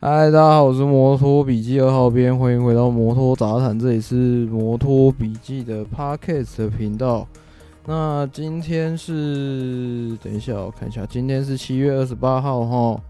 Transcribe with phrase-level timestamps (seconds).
[0.00, 7.26] 嗨，大家好，我是摩托笔记二号编，欢迎回到摩托杂谈，这里是摩托笔记的 Podcast 频道。
[7.84, 13.00] 那今天是，等一下我看一下，今天是七月二十八号哈。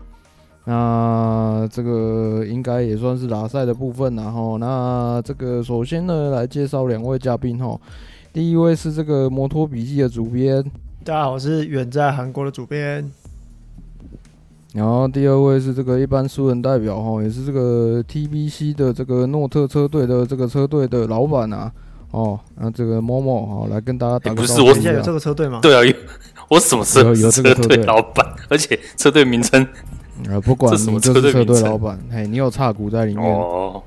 [0.65, 7.79] 那这个应该也算是拉赛的部分然后，那这个首先呢，来介绍两位嘉宾哈。
[8.33, 10.63] 第一位是这个摩托笔记的主编，
[11.05, 13.13] 大家好，我是远在韩国的主编。
[14.75, 21.73] 然后第二位是这个一般素人代表哈，也是这个 TBC 的这个诺特车队的这个车队的老板啊，
[22.11, 24.47] 哦，那这个 Momo 哈，来跟大家打个招呼。
[24.47, 25.61] 不是我现在有这个车队吗？
[25.63, 25.95] 对啊，有
[26.51, 29.67] 我什么车有有这个车队老板，而且车队名称
[30.29, 31.33] 啊，不管什么车队
[31.63, 33.83] 老板，嘿，你有叉股在里面哦。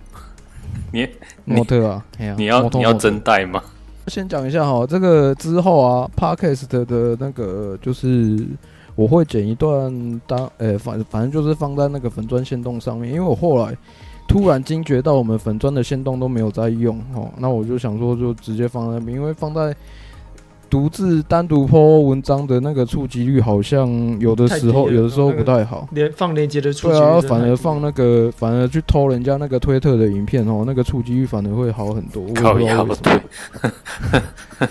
[0.91, 1.07] 你
[1.45, 2.03] 诺特啊，
[2.37, 3.61] 你要你要真带吗？
[4.07, 8.47] 先讲一下哈，这个之后啊，Podcast 的那个就是。
[8.95, 13.75] 我会剪一段当，诶、欸，反反正就是放在那个粉砖线动上面，因为我后来
[14.27, 19.75] 突然惊觉到我们粉砖的线动都没有在用哦，那我就想说就直接放在那边，因为放在
[20.69, 23.89] 独自单独 po 文章的那个触及率好像
[24.21, 32.25] 有的时候有的时候不太好，连放链接的触及率对啊，反而放那个反而去偷人家那个推特的影片哦，那个触及率反而会好很多。
[32.35, 33.19] 靠腰对。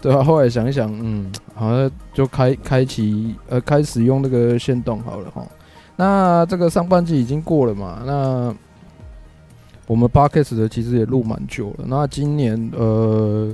[0.00, 5.44] 对啊，后来想一想，嗯，好像就开开启呃，开始用那个线动好了哈。
[5.96, 8.54] 那这个上半季已经过了嘛，那
[9.88, 11.84] 我们 Podcast 的其实也录蛮久了。
[11.88, 13.52] 那今年呃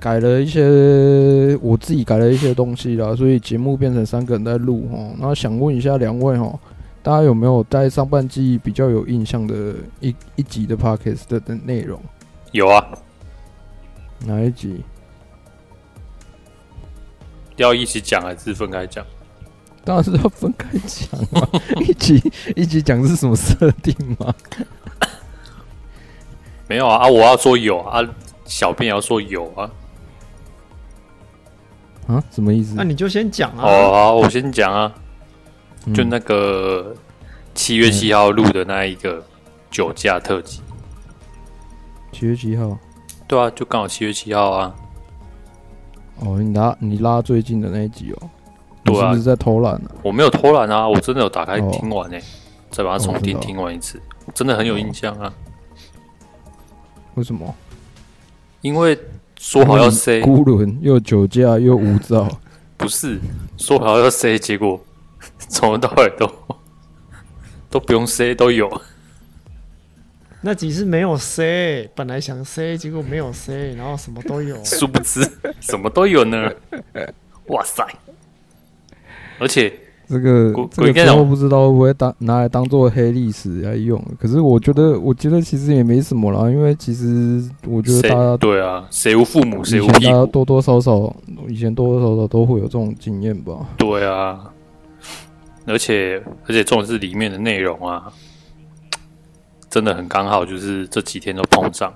[0.00, 4.98] 改了一些，我自己改了一些东西啦，所以节目变成三个人在录哈。
[5.20, 6.58] 那想问一下两位哈，
[7.04, 12.00] 大家有没有在上半季比较有印象的一一集的 Podcast 的的内容？
[12.50, 12.84] 有啊，
[14.26, 14.82] 哪一集？
[17.56, 19.04] 要一起讲还是分开讲？
[19.84, 21.48] 当然是要分开讲啊！
[21.86, 24.34] 一起一起讲是什么设定吗？
[26.66, 27.06] 没有啊啊！
[27.08, 28.00] 我要说有啊，
[28.46, 29.70] 小编要说有啊。
[32.06, 32.24] 啊？
[32.30, 32.74] 什么意思？
[32.76, 33.60] 那你就先讲啊！
[33.62, 34.92] 哦，好，我先讲啊。
[35.94, 36.96] 就那个
[37.54, 39.22] 七月七号录的那一个
[39.70, 40.62] 酒驾特辑。
[42.10, 42.78] 七月七号？
[43.28, 44.74] 对啊，就刚好七月七号啊。
[46.20, 48.30] 哦，你拉你拉最近的那一集哦，
[48.84, 49.90] 对啊，你是不是在偷懒呢？
[50.02, 52.18] 我没有偷懒啊，我真的有打开听完呢，
[52.70, 54.00] 再把它重听听完一次，
[54.34, 55.32] 真的很有印象啊。
[57.14, 57.54] 为什么？
[58.60, 58.98] 因为
[59.38, 62.26] 说好要 say 孤轮又酒驾又无照，
[62.78, 63.20] 不是
[63.56, 64.80] 说好要 say，结果
[65.48, 66.30] 从头到尾都
[67.70, 68.70] 都不用 say 都有。
[70.46, 75.26] 那集是没有 C，本来想 C，结果没有 C，然后什么都有，殊不知
[75.58, 76.52] 什么都有呢。
[77.46, 77.82] 哇塞！
[79.38, 79.72] 而且
[80.06, 83.98] 这个我这个之后不知道会不会当拿来当做黑历史来用。
[84.20, 91.16] 可是我觉得，我觉得其实也没什么啦，因为其实我觉得大家对啊，谁无父母谁无大家多多少少
[91.48, 93.66] 以前多多少少都会有这种经验吧。
[93.78, 94.52] 对啊，
[95.64, 98.12] 而且而且重点是里面的内容啊。
[99.74, 101.92] 真的很刚好，就是这几天都碰上，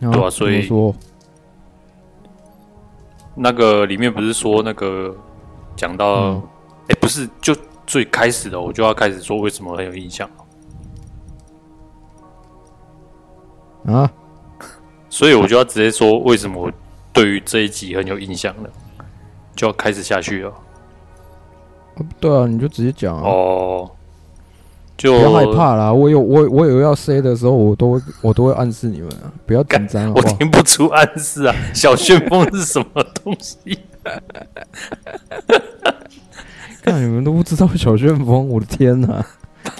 [0.00, 0.68] 对啊，所以
[3.36, 5.16] 那个里面不是说那个
[5.76, 6.42] 讲到，哎、嗯。
[6.88, 10.28] 欸，不是就最开始的，我就要开始说为什么很有印象。
[13.86, 14.10] 啊，
[15.08, 16.72] 所以我就要直接说为什么我
[17.12, 18.70] 对于这一集很有印象了，
[19.54, 20.52] 就要开始下去了。
[22.18, 23.88] 对啊，你就直接讲哦。
[25.00, 25.90] 就不要害怕啦！
[25.90, 30.12] 我有我我有要 say 的时候，我都我都会暗示你们啊，不要紧张。
[30.12, 33.56] 我听不出暗示啊， 小旋风是什么东西？
[36.84, 39.24] 看你们都不知道小旋风，我的天哪！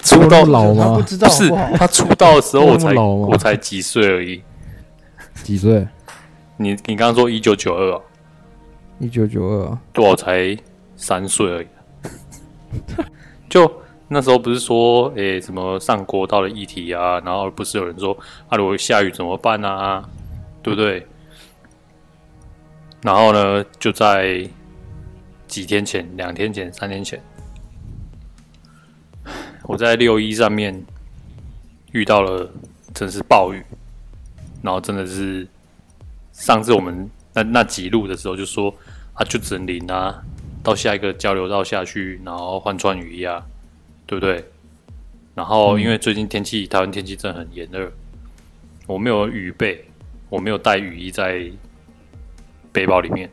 [0.01, 0.95] 出道老吗？
[0.97, 4.41] 不知道，不是他出道的时候我才我才几岁而已。
[5.43, 5.87] 几岁？
[6.57, 8.01] 你你刚刚说一九九二，
[8.97, 10.57] 一九九二，对，我才
[10.95, 11.67] 三岁而已。
[13.47, 13.71] 就。
[14.13, 18.11] 那时候不是说，诶、什么上国道的议题啊，然后不是有人说，
[18.49, 20.03] 啊，如果下雨怎么办啊？
[20.61, 21.07] 对不对？
[23.01, 24.45] 然后呢，就在
[25.47, 27.23] 几天前、两天前、三天前，
[29.63, 30.85] 我在六一上面
[31.93, 32.51] 遇到了，
[32.93, 33.63] 真是暴雨，
[34.61, 35.47] 然后真的是
[36.33, 38.75] 上次我们那那几路的时候就说，
[39.13, 40.21] 啊，就只能淋啊，
[40.61, 43.41] 到下一个交流道下去，然后换穿雨衣啊。
[44.11, 44.43] 对不对？
[45.33, 47.89] 然后因为最近天气，台湾天气真的很炎热，
[48.85, 49.85] 我没有雨备，
[50.27, 51.49] 我没有带雨衣在
[52.73, 53.29] 背包里面。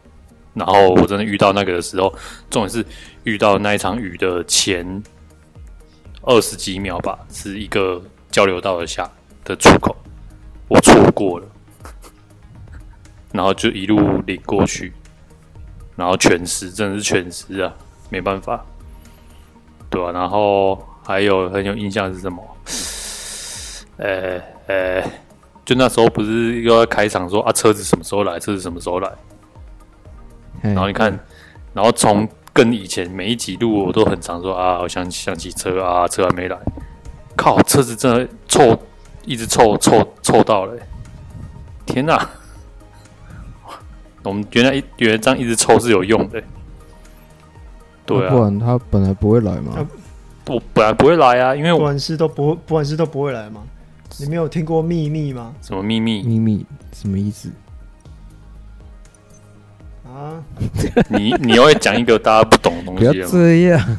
[0.55, 2.17] 然后我真的遇到那个的时候，
[2.49, 2.87] 重点是
[3.25, 5.03] 遇到那一场雨的前
[6.23, 9.11] 二十几秒吧，是一个交流道的下
[9.43, 9.97] 的出口，
[10.69, 11.47] 我错过了，
[13.33, 14.93] 然后就一路淋过去，
[15.97, 17.75] 然后全湿，真的是全湿啊，
[18.11, 18.65] 没办法，
[19.91, 22.43] 对啊，然后还有很有印象是什么？
[23.97, 25.03] 呃呃，
[25.65, 28.39] 就那时候不是又要开场说啊，车子什么时候来？
[28.39, 29.11] 车子什么时候来？
[30.63, 31.19] 然后你看，
[31.73, 36.59] 然后从跟以前每一集录我都很常说啊，我想想起车啊，车还没来，
[37.37, 38.79] 靠，车子真的凑，
[39.25, 40.77] 一直凑凑凑到了，
[41.87, 42.29] 天哪！
[44.25, 46.43] 我们原来一原来这样一直凑是有用的，
[48.17, 49.87] 对啊，不然他本来不会来嘛，
[50.47, 53.63] 我本来不会来啊，因为我管是都不不管是都不会来吗？
[54.19, 55.55] 你没有听过秘密吗？
[55.61, 56.23] 什么秘密？
[56.23, 57.51] 秘密什么意思？
[60.05, 60.43] 啊！
[61.11, 63.01] 你你又会讲一个大家不懂的东西？
[63.01, 63.97] 不要这样。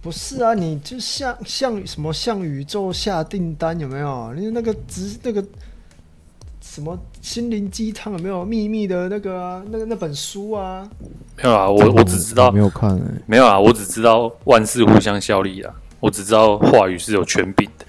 [0.00, 4.32] 不是啊，你就像像什么向宇宙下订单有没有？
[4.34, 5.44] 你那个直那个
[6.74, 8.44] 什么心灵鸡汤有没有？
[8.44, 10.84] 秘密的那个啊，那个那本书啊？
[11.36, 17.86] 没有啊，我我只知道没有看、欸，没有啊，我只知道万事互相效力啊，我只知道话语是有权柄的。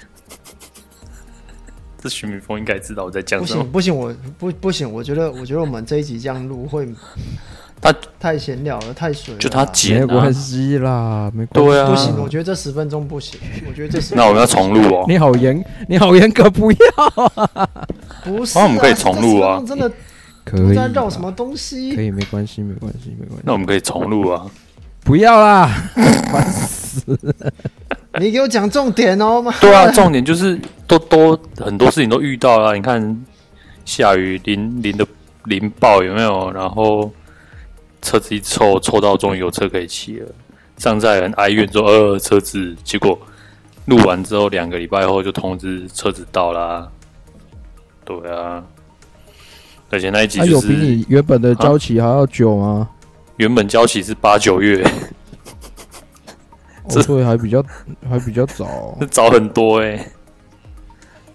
[1.97, 3.63] 这徐明峰应该知道我在讲什么。
[3.63, 6.87] 不行，不行，我不不行，我觉得我觉得我们这一集这样录会。
[7.81, 9.39] 他太闲聊了，太水了。
[9.39, 11.69] 就他剪、啊，没关系啦，没关系。
[11.69, 13.39] 对啊，不行，我觉得这十分钟不行。
[13.67, 14.17] 我觉得这十分钟。
[14.17, 15.05] 那我们要重录哦。
[15.07, 16.77] 你好严，你好严格，不要。
[18.23, 19.61] 不是、啊，那我们可以重录啊。
[19.67, 19.91] 真的
[20.43, 20.73] 可以。
[20.73, 21.95] 在绕什么东西？
[21.95, 23.43] 可以，没关系，没关系，没关系。
[23.43, 24.47] 那我们可以重录啊。
[25.03, 25.67] 不要啦，
[26.31, 27.53] 烦死了。
[28.19, 29.43] 你给我讲重点哦。
[29.61, 32.73] 对啊，重点就是都都很多事情都遇到了。
[32.73, 33.23] 你看，
[33.83, 35.05] 下雨淋淋的
[35.43, 36.51] 淋爆有没有？
[36.51, 37.11] 然后。
[38.05, 40.27] 车子一凑凑到，终于有车可以骑了。
[40.77, 43.17] 上在很哀怨说：“呃，车子。”结果
[43.85, 46.87] 录完之后，两个礼拜后就通知车子到啦。
[48.05, 48.63] 对啊，
[49.89, 52.67] 而且那一集就是、有比你原本的交期还要久吗？
[52.67, 52.79] 啊、
[53.37, 54.87] 原本交期是八九月，
[56.87, 57.63] 这对、哦、还比较
[58.07, 60.11] 还比较早，早很多哎、欸。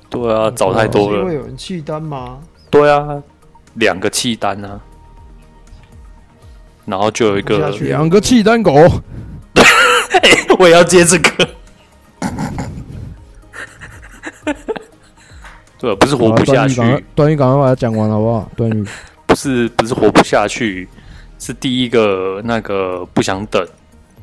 [0.09, 1.19] 对啊，早太多了。
[1.19, 2.39] 因为有人弃单吗？
[2.71, 3.21] 对啊，
[3.75, 4.81] 两个弃单啊。
[6.91, 8.73] 然后就有一个两个契丹狗，
[10.59, 11.49] 我也要接这个。
[15.79, 16.77] 对，不是活不下去。
[17.15, 18.51] 段誉，赶快把它讲完好不好？
[18.57, 18.85] 段誉
[19.27, 20.89] 不是不是活不下去，
[21.39, 23.67] 是第一个那个不想等，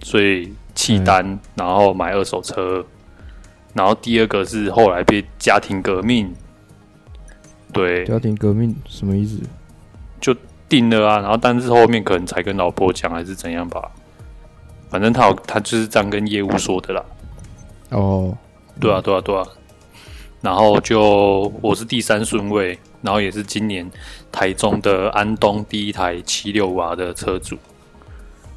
[0.04, 2.86] 所以契丹，嗯、然后买二手车。
[3.74, 6.34] 然后第二个是后来被家庭革命。
[7.72, 9.40] 对，家庭革命什么意思？
[10.70, 10.78] 就。
[10.78, 13.90] 定了啊，然后但是后面可能才跟老婆讲还是怎样吧，
[14.90, 17.06] 反正他有他就是这样跟业务说的啦。
[17.92, 18.38] 哦，
[18.78, 19.48] 对啊对啊对啊，
[20.42, 23.90] 然后就我是第三顺位，然后也是今年
[24.30, 27.58] 台中的安东第一台七六瓦的车主，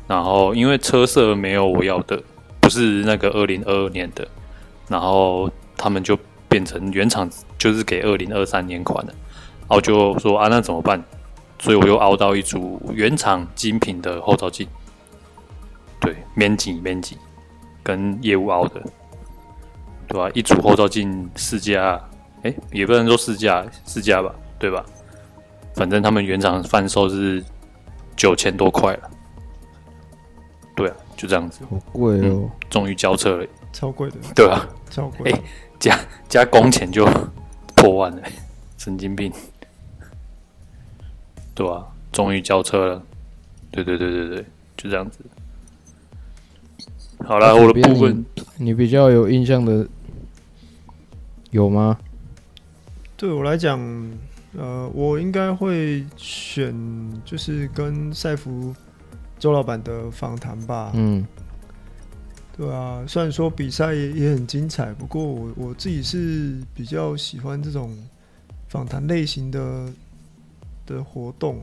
[0.09, 2.21] 然后因为车色没有我要的，
[2.59, 4.27] 不是那个二零二二年的，
[4.89, 6.19] 然后他们就
[6.49, 9.15] 变成原厂就是给二零二三年款的，
[9.61, 11.01] 然后就说啊那怎么办？
[11.61, 14.67] 所以我又熬到一组原厂精品的后照镜，
[16.00, 17.17] 对，面镜面镜
[17.83, 18.83] 跟业务熬的，
[20.09, 20.31] 对吧、啊？
[20.35, 22.02] 一组后照镜四家，
[22.43, 24.83] 哎，也不能说四家，四家吧，对吧？
[25.75, 27.45] 反正他们原厂贩售是
[28.17, 29.11] 九千多块了，
[30.75, 35.40] 对啊，就这样子，好贵哦、嗯，终于交车了，超贵的，对啊，超贵，哎，
[35.79, 37.07] 加加工钱就
[37.76, 38.23] 破万了，
[38.79, 39.31] 神经病。
[41.54, 43.02] 对啊，终于交车了。
[43.71, 45.19] 对对对对对，就这样子。
[47.25, 48.25] 好了，我的部分
[48.57, 49.87] 你，你比较有印象的
[51.50, 51.99] 有吗？
[53.16, 53.78] 对我来讲，
[54.57, 56.75] 呃，我应该会选
[57.25, 58.75] 就是跟赛福
[59.38, 60.90] 周老板的访谈吧。
[60.95, 61.25] 嗯，
[62.57, 67.97] 对啊，虽然说比赛也也很精彩，不过我我自己是比较喜欢这种
[68.69, 69.92] 访谈类型的。
[70.94, 71.61] 的活动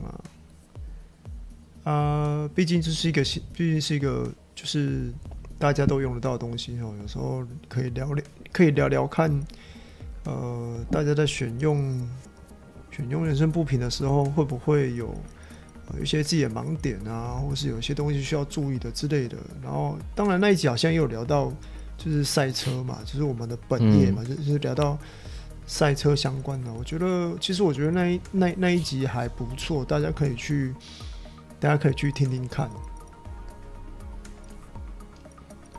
[1.84, 5.12] 啊，啊，毕竟这是一个毕竟是一个就是
[5.58, 6.94] 大家都用得到的东西哦。
[7.00, 9.30] 有时候可以聊聊，可以聊聊看，
[10.24, 12.08] 呃，大家在选用
[12.90, 15.14] 选用人生物品的时候，会不会有
[15.96, 19.36] 有一些自己的盲点啊，或是有一些东西需要注意的之类的。
[19.62, 21.52] 然后，当然那一集好像也有聊到，
[21.96, 24.98] 就是赛车嘛，就是我们的本业嘛，嗯、就是聊到。
[25.68, 30.74] 赛车相关的，我觉得其实我觉得那一那那一集还不错，大家可以去，
[31.60, 32.70] 大家可以去听听看。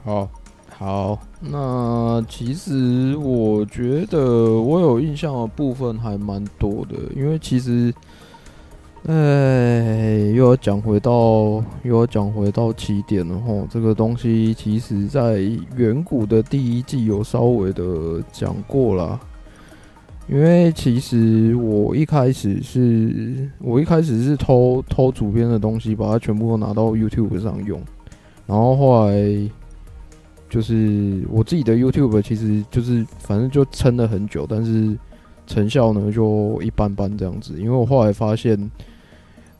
[0.05, 0.29] 好，
[0.77, 7.91] 好，那其实我觉得我有印象的部分还蛮多的，因为其实，
[9.08, 11.12] 哎，又要讲回到
[11.81, 13.67] 又要讲回到起点了吼。
[13.72, 15.39] 这个东西其实在
[15.75, 19.19] 远古的第一季有稍微的讲过啦。
[20.30, 27.82] 因为其实我一开始是我一开始是偷偷主编的东西，把它全部都拿到 YouTube 上用，
[28.46, 29.50] 然后后来。
[30.52, 34.98] 就是我自己的 YouTube，其实就是反正就撑了很久，但是
[35.46, 37.54] 成效呢就一般般这样子。
[37.60, 38.60] 因为我后来发现，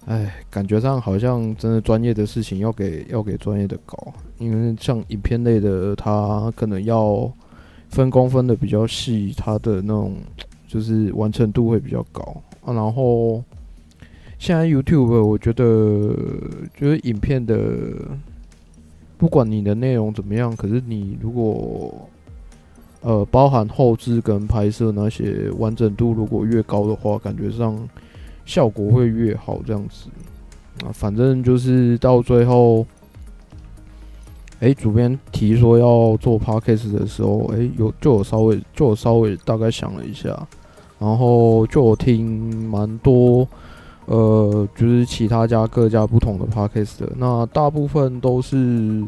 [0.08, 7.32] 哎，感觉上好像真的专业的事情要给要给专业的搞，因为像影片类的，它可能要
[7.90, 10.16] 分工分的比较细，它的那种
[10.70, 12.22] 就是完成度会比较高
[12.64, 12.74] 啊。
[12.74, 13.44] 然后
[14.38, 16.16] 现在 YouTube，我觉得
[16.78, 17.58] 就是影片的。
[19.18, 22.08] 不管你的内容怎么样，可是你如果
[23.02, 27.78] 呃包含后制跟拍摄那些完整度如果越高的话，感觉上
[28.46, 30.08] 效果会越好这样子
[30.86, 30.88] 啊。
[30.94, 32.88] 反正就是到最后，
[34.62, 40.48] 哎、主编提说要做 podcast 的时候，哎、有就有稍微就有稍微大概想了一下，
[41.00, 43.48] 然后就有听蛮多。
[44.06, 49.06] 呃，就是其他家各家不同的 podcast 的，那大部分都是，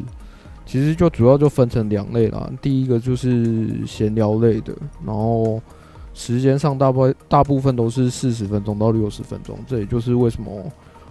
[0.64, 2.48] 其实就主要就分成两类啦。
[2.62, 4.72] 第一个就是闲聊类的，
[5.04, 5.60] 然后
[6.14, 9.58] 时间上大部大部分都是四十分钟到六十分钟。
[9.66, 10.52] 这也就是为什么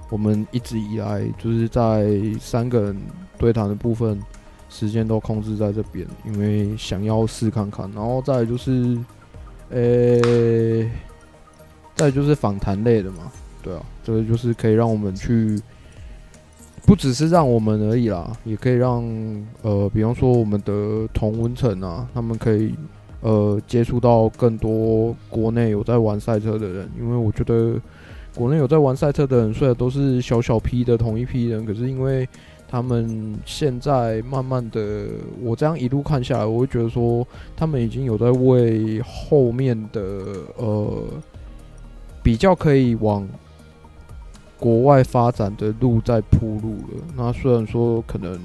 [0.09, 2.97] 我们一直以来就是在三个人
[3.37, 4.17] 对谈的部分，
[4.69, 7.91] 时间都控制在这边，因为想要试看看。
[7.91, 8.97] 然后再就是，
[9.71, 10.91] 呃、
[11.95, 13.31] 再就是访谈类的嘛。
[13.63, 15.59] 对啊，这个就是可以让我们去，
[16.83, 19.03] 不只是让我们而已啦，也可以让
[19.61, 22.73] 呃，比方说我们的同温层啊，他们可以
[23.21, 27.79] 呃接触到更多国内有在玩赛车的人，因为我觉得
[28.33, 32.27] 国内有在玩赛车的人，虽然都是小小批的同一批人，可是因为
[32.71, 35.09] 他们现在慢慢的，
[35.43, 40.01] 我这样一路看下来，我会觉得说他们已经有在为后面的
[40.55, 41.03] 呃
[42.23, 43.27] 比较可以往。
[44.61, 47.03] 国外发展的路在铺路了。
[47.17, 48.39] 那虽然说可能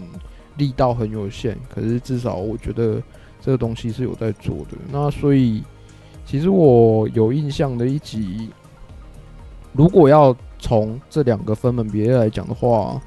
[0.57, 3.03] 力道很有限，可是至少我觉得
[3.39, 4.79] 这个东西是有在做的。
[4.91, 5.63] 那所以，
[6.25, 8.49] 其实我有印象的一集，
[9.75, 12.99] 如果要从这两个分门别类来讲的话，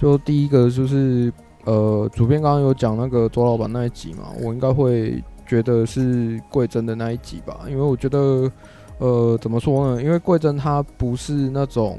[0.00, 1.30] 就第一个就是
[1.64, 8.50] 呃，主编刚刚有讲那个周老板那一集嘛，我应该会觉得是桂珍的那一集吧，因为我觉得
[8.96, 10.02] 呃，怎么说呢？
[10.02, 11.98] 因为桂珍她不是那种。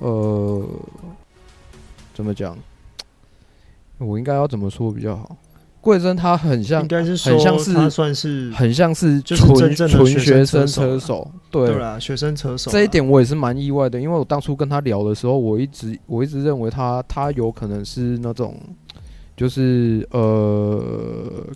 [0.00, 0.66] 呃，
[2.12, 2.58] 怎么讲？
[3.98, 5.36] 我应该要怎么说比较好？
[5.80, 12.70] 贵珍他很像，应该是很像是，他算是很像是纯纯学生车手，对对啦，学生车手。
[12.70, 18.54] 这一点我也是蛮意外的，因为我当初跟他聊的时候，我一直我一直认为他他有可能是那种，
[19.36, 20.82] 就是呃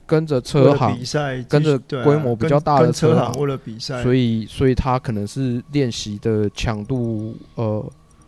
[0.06, 7.84] 跟着车行比赛，跟着规模比较大的车行为了比赛，所以所以他可能是练习的强度呃。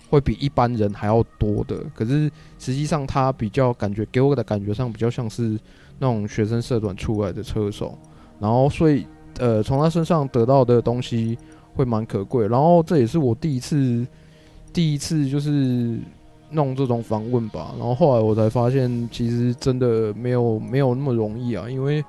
[0.09, 5.59] 会比一般人还要多的，可是实际上他比较感觉给我的感觉上比较像是
[5.99, 7.97] 那种学生社团出来的车手，
[8.39, 9.07] 然后所以
[9.39, 11.39] 呃从他身上得到的东西
[11.75, 14.07] 会蛮可贵，然后这也是我第一次
[14.73, 15.99] 第一次就是
[16.51, 22.05] 弄这种访问吧，然后后来我才发现其实真的没有没有那么容易啊，因为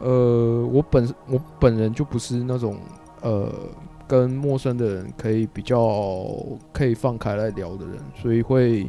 [0.00, 2.76] 呃我本我本人就不是那种
[3.22, 3.52] 呃。
[4.08, 6.24] 跟陌生的人可以比较
[6.72, 8.88] 可以放开来聊的人，所以会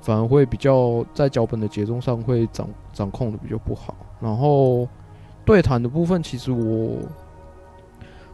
[0.00, 3.94] 反而会比较在脚本的节奏上会掌掌控的比较不好。
[4.20, 4.88] 然后
[5.44, 6.98] 对谈的部分，其实我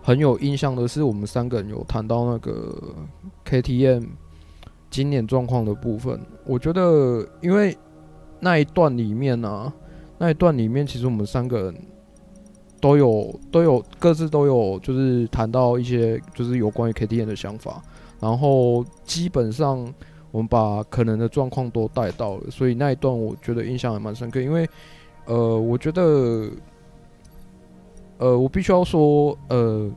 [0.03, 2.95] 很有印象的是，我们三个人有谈到那个
[3.45, 4.07] KTM
[4.91, 6.21] 今年状况的部分。
[6.45, 7.77] 我觉得，因为
[8.41, 9.73] 那一段里面呢、
[10.19, 11.75] 那一段里面其实我们三个人。
[12.79, 17.83] 都有都有各自都有，就是谈到一些就是有关于 KTM 的想法，
[18.21, 19.93] 然后基本上
[20.37, 24.69] 我们把可能的状况都带到了，所以那一段我觉得印象还蛮深刻，因为
[25.25, 26.51] 呃，我觉得
[28.19, 29.91] 呃，我必须要说呃，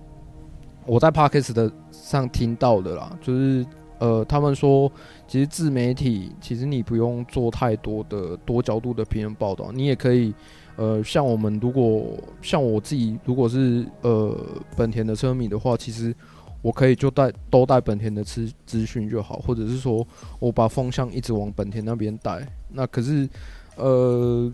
[0.86, 3.66] 我在 Podcast 的上听到的啦，就是
[3.98, 4.90] 呃，他们说
[5.28, 10.34] 其实自媒体其实你不用做太多的多角度的评论报道，你也可以。
[10.78, 12.06] 呃，像我们如果
[12.42, 14.34] 像我自己，如果是呃
[14.78, 16.16] 本田的车迷的话，其实
[16.62, 20.06] 我可以就带都带本田的资资讯就好，或者是说
[20.40, 22.46] 我把风向一直往本田那边带。
[22.70, 23.28] 那可是
[23.76, 24.52] 呃，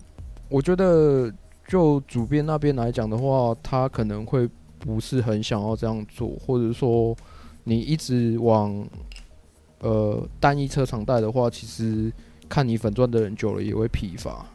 [0.50, 1.34] 我觉得
[1.68, 4.48] 就主编那边来讲的话，他可能会
[4.78, 7.16] 不是很想要这样做，或者说
[7.64, 8.88] 你一直往
[9.80, 12.14] 呃单一车厂带的话，其实
[12.48, 14.46] 看你粉钻的人久了也会疲乏，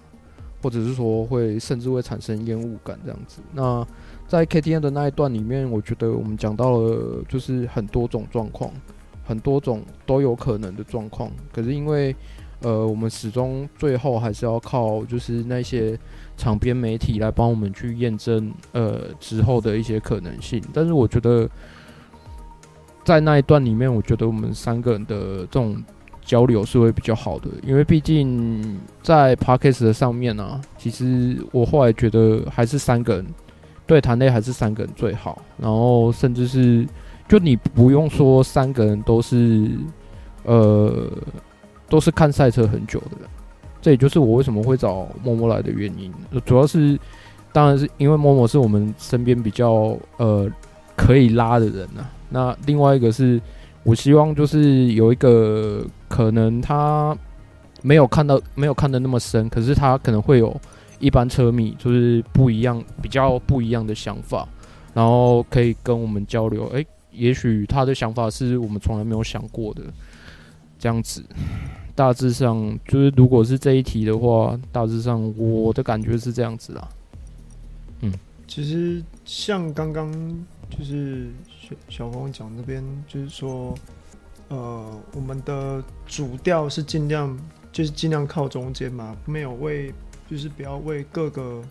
[0.62, 3.42] 或者是说会甚至会产生厌恶感这样子。
[3.52, 3.85] 那
[4.31, 8.71] 在 KTM 的那一段里面，我觉得我们讲到了就是很多种状况。
[9.27, 12.15] 很多种都有可能的状况，可是因为，
[12.63, 15.97] 呃，我们始终最后还是要靠就是那些
[16.37, 20.61] 场边媒体来帮我们去验证，呃，之后的一些可能性。
[20.73, 21.49] 但是我觉得，
[23.05, 25.81] 在那一段里面，我觉得我们三个人的这种
[26.23, 33.27] 交流是会比较好的，因为毕竟在 Podcast 的上面呢、啊，其实我后来觉得还是三个人
[33.90, 36.87] 对谈内还是三个人最好，然后甚至是。
[37.28, 39.68] 就你不用说三个人都是，
[40.42, 41.09] 呃，
[41.88, 43.28] 都是看赛车很久的人，
[43.80, 46.12] 这也就是我为什么会找默默来的原因。
[46.44, 46.99] 主要是，
[47.52, 50.50] 当然是因为默默是我们身边比较呃
[50.97, 52.11] 可以拉的人呐、啊。
[52.30, 53.40] 那另外一个是，
[53.85, 57.16] 我希望就是有一个可能他
[57.80, 60.61] 没有看到没有看得那么深，可是他可能会有
[61.00, 64.47] 一般车迷就是不一样比较不一样的想法，
[64.95, 66.66] 然后可以跟我们交流。
[66.69, 66.87] 诶、欸。
[67.12, 69.83] 也许他的想法是我们从来没有想过的，
[70.78, 71.25] 这样子。
[71.92, 76.88] 大致上就是，如果是这一题的话，大致上我的感觉是这样子啦。
[78.02, 78.12] 嗯，
[78.47, 80.09] 其实像刚刚
[80.71, 83.75] 就是小小黄讲那边，就是说，
[84.49, 87.37] 呃，我们的主调是尽量
[87.73, 89.92] 就是尽量靠中间嘛，没有为
[90.31, 91.63] 就是不要为各个，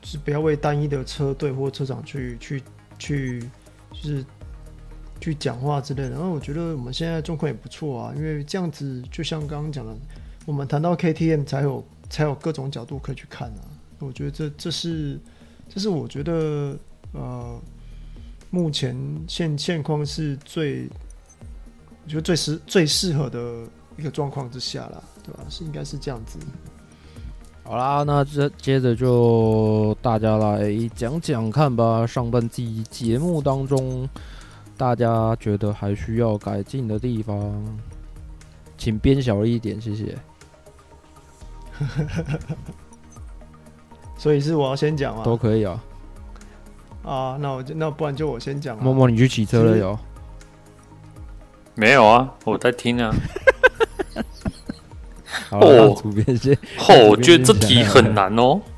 [0.00, 2.62] 就是不要为单一的车队或车长去去
[2.98, 3.50] 去。
[3.90, 4.24] 就是
[5.18, 9.92] 去讲话之类的，然后我觉得我们现在状况也不错啊，因为这样子就像刚刚讲的，
[10.44, 13.64] 我们谈到 KTM 才有才有各种角度可以去看啊。
[13.98, 15.18] 我觉得这这是
[15.68, 16.78] 这是我觉得
[17.12, 17.60] 呃
[18.50, 18.94] 目前
[19.26, 20.86] 现现况是最
[22.04, 23.66] 我觉得最适最适合的
[23.96, 25.40] 一个状况之下啦，对吧？
[25.48, 26.38] 是应该是这样子。
[27.68, 32.06] 好啦，那接接着就大家来讲讲看吧。
[32.06, 34.08] 上半季节目当中，
[34.74, 37.36] 大家觉得还需要改进的地方，
[38.78, 40.16] 请编小一点，谢谢。
[44.16, 45.22] 所以是我要先讲吗？
[45.22, 45.84] 都可以啊。
[47.04, 48.82] 啊，那我就那不然就我先讲。
[48.82, 49.98] 默默，你去骑车了哟？
[51.74, 53.14] 没有啊，我在听啊。
[55.50, 55.94] 哦，
[56.88, 58.60] 哦，我觉得这题很难哦。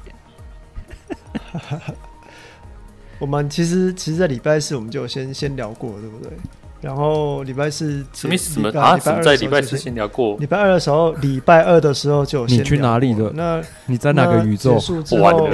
[3.19, 6.33] 我们其实其实，在礼拜四我们就先先聊过，对不对？
[6.81, 8.97] 然后礼拜四什么什么啊？
[8.97, 10.37] 在礼拜四先聊过。
[10.39, 12.59] 礼拜二的时候，礼拜二的时候就先。
[12.59, 13.31] 你去哪里的？
[13.35, 14.75] 那你在哪个宇宙？
[14.75, 15.49] 结束之后，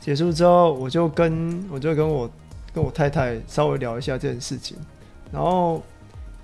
[0.00, 2.30] 结束之后，我就跟我就跟我
[2.74, 4.76] 跟我太太稍微聊一下这件事情，
[5.32, 5.82] 然后。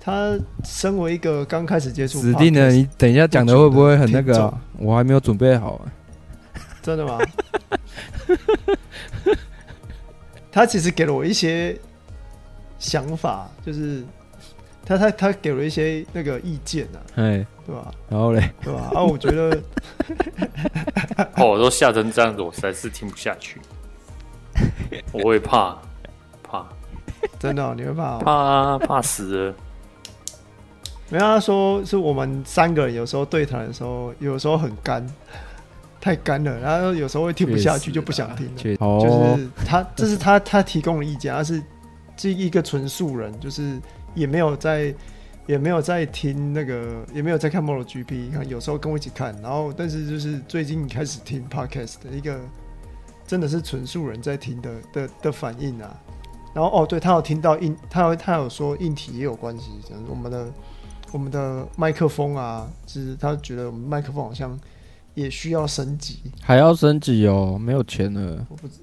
[0.05, 4.61] 他身为一个刚开始接触，指定的，你等一下讲的会不会很那个、啊？
[4.77, 5.81] 我还没有准备好、啊。
[6.83, 7.17] 真的吗？
[10.51, 11.75] 他其实给了我一些
[12.77, 14.03] 想法，就是
[14.85, 17.91] 他他他给了一些那个意见啊，哎，对吧？
[18.07, 18.91] 然后嘞，对吧？
[18.93, 19.59] 啊，我觉得，
[21.37, 23.59] 哦，我都吓成这样子，我实在是听不下去，
[25.11, 25.75] 我会怕
[26.43, 26.63] 怕，
[27.39, 28.21] 真的、哦，你会怕、哦？
[28.23, 29.55] 怕啊，怕死了。
[31.09, 35.05] 没有，他说是我们三个人有时候对谈的时候，有时候很干，
[36.01, 38.55] 太干了，然后有时候会听不下去，就不想听了。
[38.99, 41.61] 就是他，这是他他提供的意见，他是
[42.17, 43.79] 这一个纯素人，就是
[44.15, 44.93] 也没有在
[45.45, 52.39] 也没有在听那个，也没有在看 Model GP，看有时候跟我一起看，然后但是就是最近开始听 Podcast 的一个，
[53.27, 55.95] 真的是纯素人在听的的的反应啊。
[56.53, 60.51] 然后哦，对他有听到硬，他有他有说硬体也有关系，就是我们的。
[61.15, 64.59] 我们的麦克风啊，就是他觉得我们麦克风好像
[65.13, 68.45] 也需要升级，还要升级哦，没有钱了。
[68.49, 68.79] 我不知，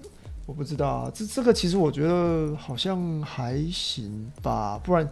[0.46, 5.06] 我不知道啊，这这个其实我觉得好像还行吧，不然，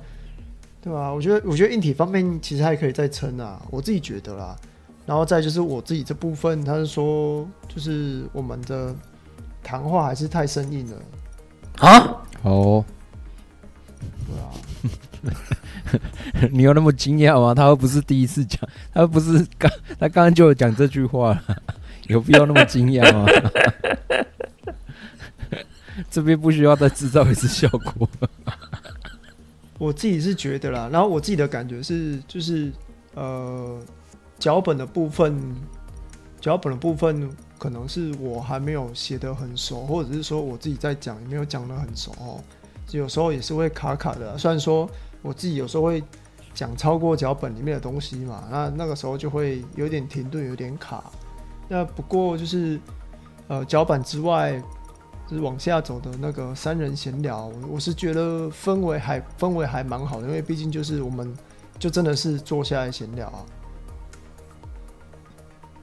[0.81, 1.13] 对吧？
[1.13, 4.57] 我觉得，我觉得硬体方面其实还可以再撑啊，我自己觉得啦。
[5.05, 8.97] 然后再就是我自己这部分，他是说，就是我们的
[9.63, 10.97] 谈话还是太生硬了
[11.81, 12.23] 啊。
[12.45, 12.83] 哦，
[14.27, 14.49] 对啊。
[16.51, 17.55] 你有那么惊讶吗？
[17.55, 18.61] 他又不是第一次讲，
[18.93, 21.43] 他不是刚，他刚刚就有讲这句话了，
[22.09, 23.27] 有必要那么惊讶吗？
[26.11, 28.09] 这边不需要再制造一次效果。
[29.79, 32.71] 我自己是觉得啦，然后我自己的感觉是，就是
[33.15, 33.79] 呃，
[34.39, 35.39] 脚本的部分，
[36.41, 42.41] 脚本的部分可能是我还没有写得很熟，或者是说我自己在讲也没有讲得很熟哦，
[42.93, 44.37] 有时候也是会卡卡的。
[44.39, 44.89] 虽然说
[45.23, 46.03] 我自己有时候会
[46.55, 51.05] 讲超过脚本里面的东西嘛，那那个时候就会有点停顿，有点卡。
[51.69, 52.81] 那不过就是
[53.49, 54.61] 呃脚本之外，
[55.29, 61.33] 就是往下走的那个三人闲聊，我是觉得氛围还氛围还蛮好的，因为毕竟就是我们
[61.79, 63.45] 就真的是坐下来闲聊啊。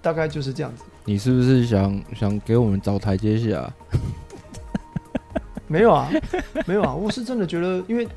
[0.01, 0.83] 大概就是这样子。
[1.05, 3.73] 你是不是想想给我们找台阶下？
[5.67, 6.09] 没有啊，
[6.65, 8.07] 没有啊，我是真的觉得，因为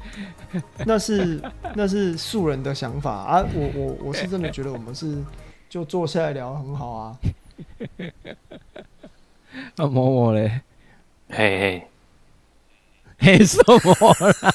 [0.87, 1.41] 那是
[1.75, 3.45] 那是素人的想法啊。
[3.55, 5.19] 我我我是真的觉得我们是
[5.69, 7.17] 就坐下来聊很好啊。
[9.75, 10.61] 那某某嘞，
[11.29, 11.83] 嘿
[13.19, 14.55] 嘿，嘿什么啦？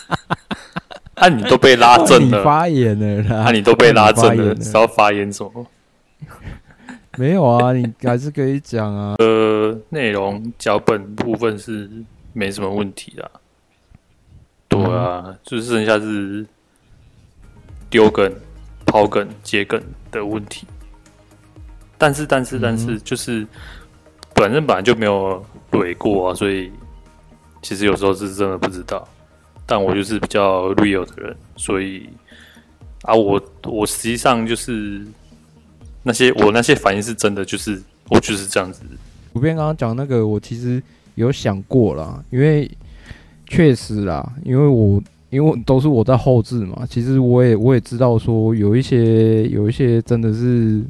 [1.15, 3.43] 啊，你都被拉正了，你发言了啦。
[3.45, 5.67] 啊，你都被拉正了，是要发言什么？
[7.17, 9.15] 没有啊，你还是可以讲啊。
[9.19, 11.89] 呃，内容脚本部分是
[12.35, 13.31] 没什么问题啦。
[14.67, 16.45] 对啊，嗯、就是剩下是
[17.89, 18.31] 丢梗、
[18.85, 20.67] 抛梗、接梗的问题。
[21.97, 23.47] 但是，但是，但是，就是
[24.35, 26.71] 反正本来就没有怼过啊，所以
[27.61, 29.07] 其实有时候是真的不知道。
[29.65, 32.07] 但我就是比较 real 的人，所以
[33.03, 35.03] 啊，我我实际上就是。
[36.07, 38.83] 那些我那些反应是真的，就是我就是这样子。
[39.33, 40.79] 普遍刚刚讲那个，我其实
[41.15, 42.69] 有想过啦，因为
[43.47, 50.81] 确实啦，因为我因为都是我在后置嘛，其实我也我也知道说有一些有一些真的是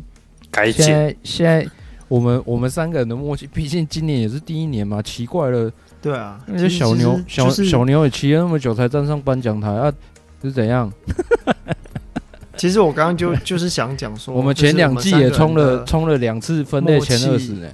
[0.52, 1.68] 改现在现在
[2.08, 9.92] 我们我们三个人的默契，毕竟今年也是第一年嘛，奇怪了，对啊，那些小牛小小牛也骑了那么久才站上颁奖台啊，
[10.42, 10.92] 是怎样？
[12.56, 17.68] 其实我刚刚就就是想讲说， 我们前两季也冲了冲了两次分类前二十呢。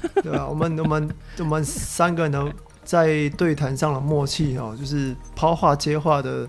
[0.22, 2.50] 对啊，我们我们我们三个人呢
[2.84, 6.48] 在对谈上的默契哦，就是抛话接话的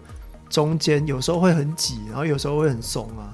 [0.49, 3.31] 中间，有时候会很挤，然后有时候会很松啊。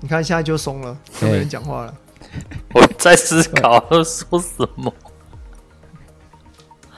[0.00, 1.94] 你看现在就松了，就没人讲话了。
[2.74, 4.92] 我在思考要说什么。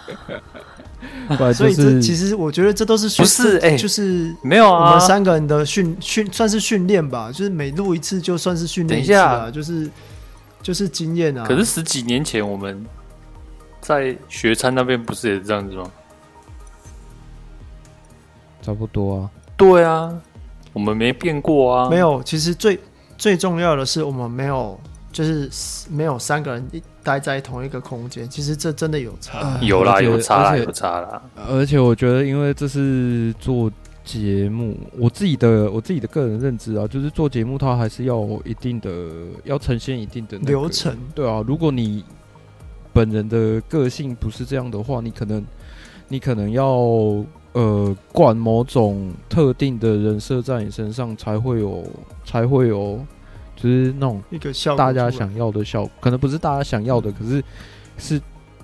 [1.55, 4.90] 所以这其实我觉得这都是不是哎，就是没有啊。
[4.90, 9.90] 我们三个人的训训算是训练吧，就是每录一次就算是训练一下，就是
[10.62, 11.45] 就是经验啊。
[11.47, 12.85] 可是十几年前我们
[13.81, 15.85] 在学餐那边不是也是这样子吗？
[18.62, 19.31] 差不多啊。
[19.57, 20.12] 对啊，
[20.73, 21.88] 我们没变过啊。
[21.88, 22.79] 没有，其实最
[23.17, 24.79] 最重要的是我们没有。
[25.14, 25.48] 就是
[25.88, 26.68] 没有三个人
[27.05, 31.22] 待在同一个空间，其实这真的有差，呃、有啦，有差啦，有差啦。
[31.48, 33.70] 而且我觉得，因为这是做
[34.05, 38.90] 节目，我自己的我自己的个人认知啊，就是做节目它还是要有一定的，
[39.44, 40.98] 要呈现一定的、那个、流程。
[41.14, 42.05] 对啊，如果你
[42.92, 45.46] 本人的个性不是这样的话，你可能
[46.09, 46.66] 你可能要
[47.53, 51.85] 呃灌某种特定的人设在你身上，才会有
[52.24, 52.98] 才会有。
[53.57, 57.43] 就是那种一个大家想要的效果，可能不是大家想要的，可是
[57.97, 58.21] 是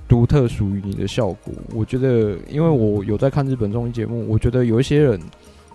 [0.08, 1.54] 独特属于你的效果。
[1.72, 5.20] 我觉得，因为我有在看日本综艺节目，我觉得有一些人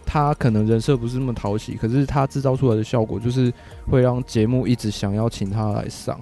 [0.05, 3.51] 他可能人设不是那么讨喜，可是他制造出来的效果就是
[3.89, 6.19] 会让节目一直想要请他来上。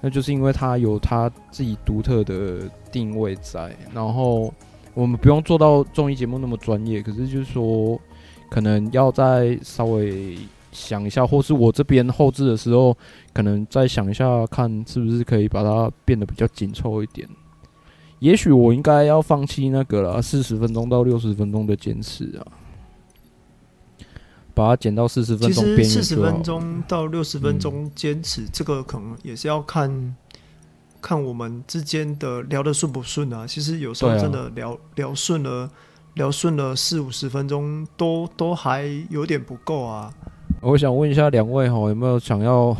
[0.00, 2.60] 那就是因为他有他自己独特的
[2.92, 3.76] 定位在。
[3.92, 4.54] 然后
[4.94, 8.00] 我们不用做到综艺节目那么专业，可是就是说，
[8.48, 10.38] 可能要再稍微。
[10.72, 12.96] 想一下，或是我这边后置的时候，
[13.32, 17.28] 可能再想一下，看是不是可以把它变得比较紧凑一点。
[18.20, 22.46] 也许我应该要放弃那个了，四十分钟到六十分钟的坚持啊，
[24.52, 25.64] 把它减到四十分钟。
[25.64, 30.14] 其实四十分钟到六十分钟坚持，这个可能也是要看
[31.00, 33.46] 看我们之间的聊得顺不顺啊。
[33.46, 35.70] 其实有时候真的聊聊顺了，
[36.12, 40.12] 聊顺了四五十分钟，都都还有点不够啊。
[40.62, 42.76] 我想问一下两位哈，有没有想要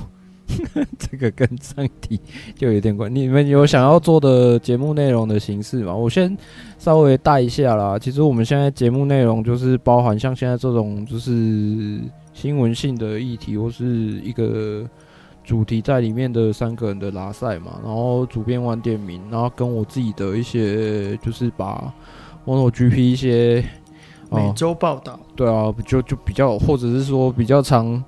[0.98, 2.20] 这个跟上题
[2.54, 3.12] 就有点关？
[3.12, 5.94] 你们有想要做的节目内容的形式吗？
[5.94, 6.36] 我先
[6.78, 7.98] 稍微带一下啦。
[7.98, 11.98] 其实我们现在节目内容就是包含像现在这种就是
[12.34, 13.86] 新闻性的议题，或是
[14.22, 14.86] 一个
[15.42, 17.80] 主题在里面的三个人的拉赛嘛。
[17.82, 21.90] 然后主编玩点名，然后跟我自己的一些就是把
[22.44, 23.64] MotoGP 一些。
[24.30, 28.02] 每周报道、哦，对啊，就就比较，或者是说比较常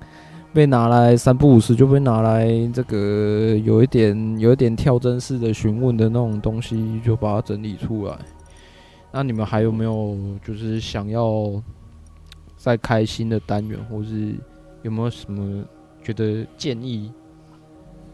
[0.53, 8.17] 被拿来三不五时就被拿来这个有一点有一点跳针式的询问的那种东西，就把它整理出来。
[9.11, 11.61] 那你们还有没有就是想要
[12.55, 14.35] 再开新的单元，或是
[14.81, 15.63] 有没有什么
[16.01, 17.11] 觉得建议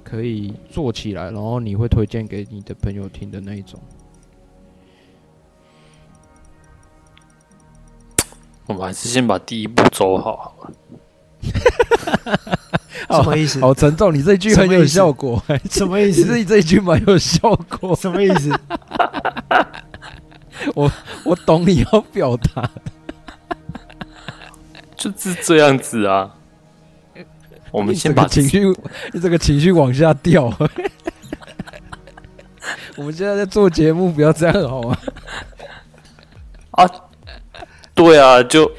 [0.04, 3.80] 可以做起来，然后你会推荐给你的朋友听的那一种？
[8.70, 10.72] 我们还是先把第一步走好好了。
[13.10, 13.60] 什么意思？
[13.60, 15.42] 好沉重，你这句很有效果。
[15.72, 16.22] 什么意思？
[16.22, 17.40] 其实你这一句蛮有效
[17.80, 17.96] 果。
[17.96, 18.52] 什么意思？
[20.76, 20.92] 我
[21.24, 22.70] 我懂你要表达，
[24.96, 26.36] 就是这样子啊。
[27.72, 28.68] 我们先把情绪，
[29.12, 30.44] 你这个情绪往下掉。
[32.98, 34.96] 我们现在在做节目，不要这样好吗？
[36.72, 36.86] 啊，
[38.00, 38.72] 对啊，就。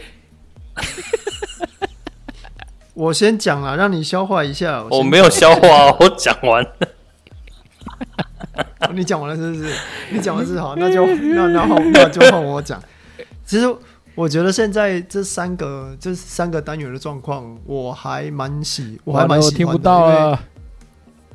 [2.95, 4.83] 我先讲了，让你消化一下。
[4.85, 6.71] 我，我没有消化，我讲完了。
[8.93, 9.75] 你讲完了是不是？
[10.11, 12.83] 你讲完是好，那就那那好，那就换我讲。
[13.45, 13.67] 其实
[14.15, 19.73] 我觉得现在这三个这三个单元的状况，我还蛮喜，我还蛮喜欢的。
[19.73, 20.43] 我听不到啊！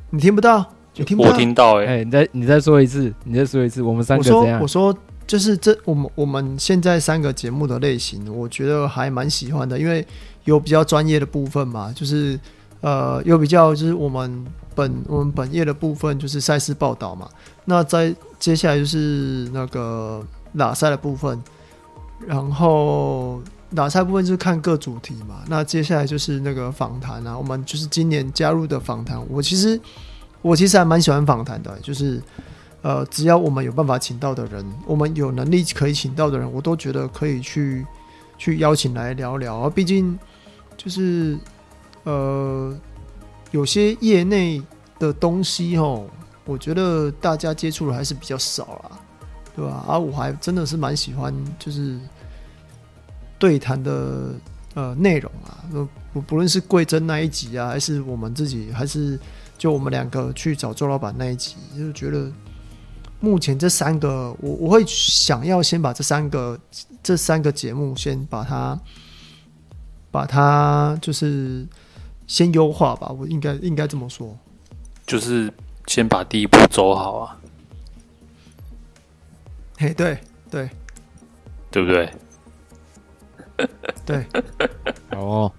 [0.10, 0.74] 你听不到？
[0.96, 1.30] 你听不到？
[1.30, 1.88] 我听到哎、欸！
[1.88, 3.84] 哎、欸，你再你再说一次，你再说一次。
[3.84, 4.60] 我们三个怎样？
[4.60, 10.06] 我说，我说就是这我们我们现在三个节目的类型，我觉得还蛮喜欢的，因为
[10.44, 12.40] 有比较专业的部分嘛，就是
[12.82, 14.46] 呃有比较就是我们。
[14.76, 17.30] 本我们本业的部分就是赛事报道嘛，
[17.64, 20.22] 那在接下来就是那个
[20.58, 21.42] 打赛的部分，
[22.28, 23.42] 然后
[23.74, 29.80] 打赛部分就是看各主题嘛，那接下来就是那个访谈啊，我们就是今年加入的访谈，我其实
[30.42, 32.22] 我其实还蛮喜欢访谈的，就是
[32.86, 37.84] 呃只要我们有办法请到的人，我们有能力可以请到的人，我都觉得可以去
[38.38, 40.18] 去邀请来聊聊，毕竟
[40.78, 41.36] 就是
[42.04, 42.78] 呃。
[43.52, 44.62] 有些业内
[45.00, 46.06] 的东西哦，
[46.44, 49.00] 我觉得大家接触的还是比较少啦，
[49.56, 49.86] 对吧？
[49.88, 51.98] 而、啊、我还真的是蛮喜欢，就是
[53.40, 54.34] 对谈的
[54.74, 55.64] 呃内容啊，
[56.12, 59.18] 不不论是贵珍那一集啊，还是我们自己，还是
[59.58, 62.30] 就我们两个去找周老板那一集，就觉得
[63.26, 66.60] 目前这三个，我我会想要先把这三个
[67.02, 68.80] 这三个节目先把它
[70.12, 71.68] 把它就是。
[72.28, 74.36] 先优化吧，我应该应该这么说，
[75.06, 75.54] 就是
[75.86, 77.40] 先把第一步走好啊。
[79.78, 80.18] 嘿，对
[80.50, 80.68] 对，
[81.70, 82.12] 对不对？
[84.08, 84.26] 对，
[85.16, 85.52] 哦，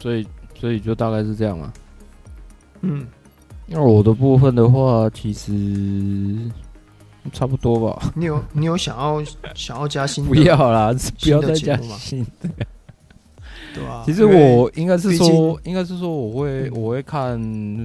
[0.00, 0.26] 所以
[0.58, 1.70] 所以就大概是这样嘛。
[2.80, 3.06] 嗯，
[3.66, 6.50] 那我的部分的话，其实
[7.32, 8.12] 差不多吧。
[8.14, 9.22] 你有你有想要
[9.54, 10.24] 想要加新？
[10.28, 12.50] 不要啦，不要再加新的。
[13.74, 17.36] 对啊，其实我应该是说，应该是说，我会我会看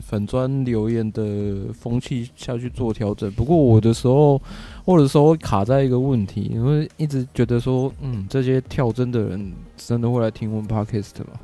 [0.05, 3.31] 粉砖留言的风气下去做调整。
[3.31, 4.39] 不过我的时候，
[4.85, 11.39] 或者说卡在一个问题，因为一直觉得说，嗯，这些跳针的人真的会来听我们 Podcast 吗？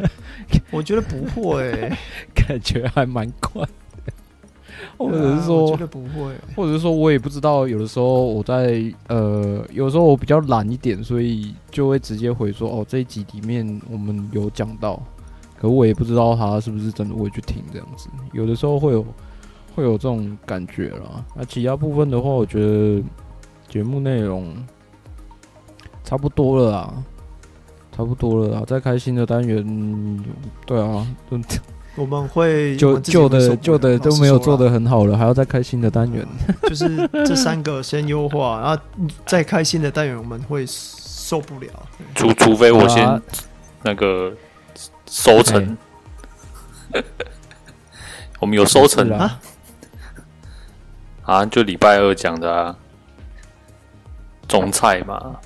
[0.70, 1.92] 我觉得不会，
[2.34, 3.66] 感觉还蛮快。
[4.98, 7.66] 或者是说，不会，或者是说我也不知道。
[7.66, 15.00] 有的时候我在呃，有时候我比较懒一点，所以就会直接回说哦，这一集里面我们有讲到，
[15.58, 18.08] 可我也不知道他是不是真的会去听这样子。
[18.32, 19.04] 有的时候会有
[19.74, 21.24] 会有这种感觉啦。
[21.34, 23.02] 那其他部分的话，我觉得
[23.68, 24.54] 节目内容
[26.04, 27.04] 差不多了啦，
[27.96, 28.64] 差不多了啊。
[28.66, 30.24] 再开新的单元，
[30.66, 31.06] 对啊。
[31.94, 36.26] 我们会旧旧的旧的都没有做的很好了，还要再开新的单元。
[36.64, 38.82] 就是这三个先优化，然后
[39.26, 41.68] 再开新的单元，我们会受不了。
[42.14, 43.20] 除除非我先
[43.82, 44.32] 那个
[45.06, 45.76] 收成，
[48.40, 49.38] 我们有收成啊？
[51.24, 52.74] 啊，就礼拜二讲的啊，
[54.48, 55.36] 种菜嘛，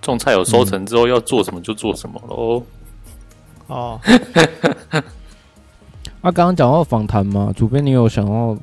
[0.00, 2.62] 种菜有收成之后要做什么就做什么喽。
[3.66, 4.00] 哦。
[6.22, 8.56] 啊，刚刚讲到访谈嘛，主编，你有想要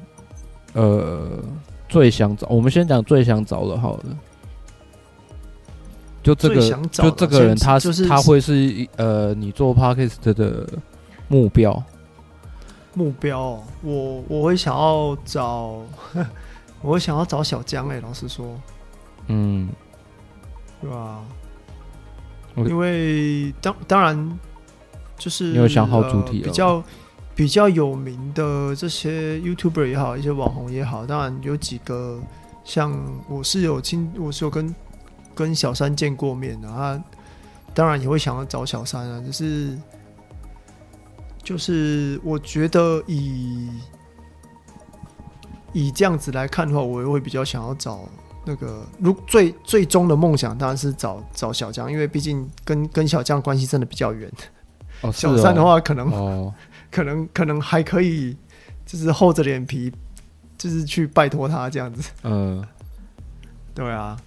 [0.73, 1.28] 呃
[1.89, 2.45] 最想找？
[2.50, 4.04] 我们先讲最想找的，好了。
[6.21, 10.67] 就这个，就这个人，他是他会是呃，你做 podcast 的
[11.30, 11.82] 目标。
[12.93, 15.82] 目标，我我会想要找，
[16.82, 18.45] 我会想要找小江诶、欸，老实说，
[19.28, 19.69] 嗯，
[20.81, 21.23] 对吧？
[22.55, 24.39] 因为当当然
[25.17, 26.83] 就是你有想好主题、呃、比较。
[27.37, 32.19] 比较有名的这些 YouTuber 也好，一些网红也好，当然有几个，
[32.63, 34.75] 像我是有亲，我是有跟
[35.35, 36.99] 跟小三见过面的啊，
[37.75, 39.77] 当然也会想要找小三啊，就是
[41.43, 43.69] 就是我觉得以
[45.73, 48.09] 以这样子来看的话，我也会比较想要找
[48.47, 54.31] 那个如最最终的梦想当然是找找小江，因为毕竟跟跟小江关系真的比较远。
[55.01, 56.53] 哦， 小三的话可能哦，
[56.89, 58.38] 可能可能还可以，
[58.86, 59.91] 就是厚着脸皮，
[60.57, 62.10] 就是去拜托他这样子。
[62.23, 62.65] 嗯，
[63.75, 64.17] 对啊。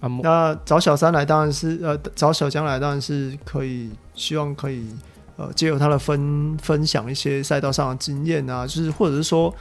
[0.00, 4.88] 啊，那找小三来当然是呃，找小江来当然是可以，希望可以
[5.36, 9.54] 呃，借由他的分分享一些赛道上的经验啊，就是或者是说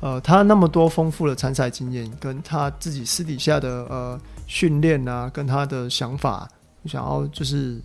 [0.00, 6.48] 呃，他那么多丰富的参赛经验，跟他自己私底下的呃训练啊，跟他的想法，
[6.84, 7.80] 想要就是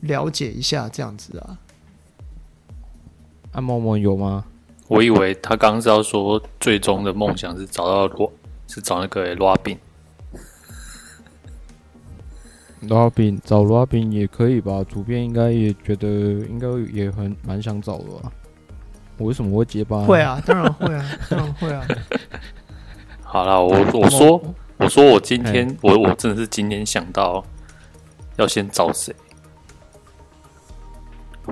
[0.00, 1.58] 了解一下这样子啊。
[3.52, 4.44] 阿默默有吗？
[4.88, 8.32] 我以为他刚刚是要说最终的梦想是找到罗，
[8.66, 9.78] 是找那个罗宾。
[12.82, 18.32] 罗宾找罗宾也可以吧，主编应该也觉得应该也很蛮想找的吧。
[19.18, 19.98] 我为什么会结巴？
[20.04, 21.86] 会啊，当然会啊， 当然会啊。
[23.22, 24.40] 好了，我我说
[24.78, 27.44] 我说我今天我我真的是今天想到
[28.36, 29.14] 要先找谁，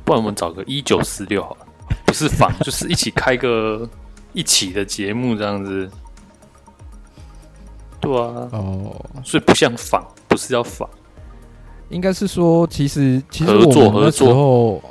[0.04, 1.66] 不然我们找个一九四六好了，
[2.06, 3.86] 不是访， 就是一起开个
[4.32, 5.90] 一起的节目这样子。
[8.00, 10.88] 对啊，哦，所以不像访，不是要访。
[11.88, 14.82] 应该是说，其实其实我们那时候，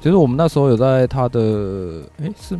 [0.00, 2.58] 其实我们那时候有在他的，哎，是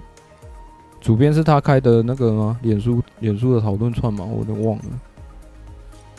[1.00, 2.58] 主编是他开的那个吗？
[2.62, 4.24] 脸书脸书的讨论串吗？
[4.24, 4.84] 我都忘了，